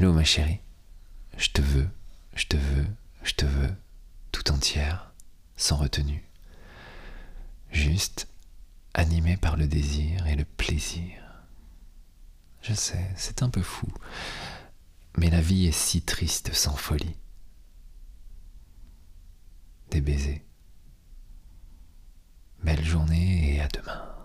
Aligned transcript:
Allô 0.00 0.14
ma 0.14 0.24
chérie, 0.24 0.60
je 1.36 1.50
te 1.50 1.60
veux, 1.60 1.86
je 2.34 2.46
te 2.46 2.56
veux, 2.56 2.86
je 3.22 3.34
te 3.34 3.44
veux, 3.44 3.70
tout 4.32 4.50
entière, 4.50 5.12
sans 5.58 5.76
retenue. 5.76 6.24
Juste 7.70 8.26
animé 8.94 9.36
par 9.36 9.58
le 9.58 9.66
désir 9.66 10.26
et 10.26 10.36
le 10.36 10.46
plaisir. 10.46 11.22
Je 12.62 12.72
sais, 12.72 13.10
c'est 13.14 13.42
un 13.42 13.50
peu 13.50 13.60
fou, 13.60 13.88
mais 15.18 15.28
la 15.28 15.42
vie 15.42 15.66
est 15.66 15.78
si 15.78 16.00
triste 16.00 16.54
sans 16.54 16.76
folie. 16.76 17.18
Des 19.90 20.00
baisers. 20.00 20.42
Belle 22.64 22.86
journée 22.86 23.54
et 23.54 23.60
à 23.60 23.68
demain. 23.68 24.16